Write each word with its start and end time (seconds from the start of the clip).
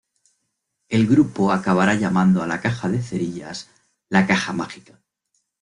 El 0.89 1.05
grupo 1.05 1.51
acabará 1.51 1.93
llamando 1.93 2.41
a 2.41 2.47
la 2.47 2.59
caja 2.59 2.89
de 2.89 3.03
cerillas 3.03 3.69
"La 4.09 4.25
caja 4.25 4.51
mágica". 4.51 4.99